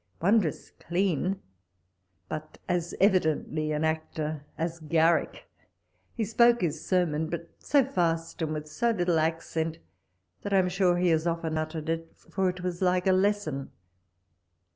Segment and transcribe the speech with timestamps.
[0.19, 1.41] Wondrous clean,
[2.27, 5.47] but as evidently an actor as Garrick.
[6.15, 9.77] He spoke his sermon, but so fast, and with so little accent,
[10.41, 13.69] that I am sure he has often uttered it, for it was like a lesson.